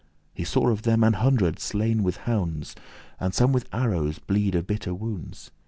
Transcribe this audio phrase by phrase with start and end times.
[0.33, 2.73] He saw of them an hundred slain with hounds,
[3.19, 5.51] And some with arrows bleed of bitter wounds.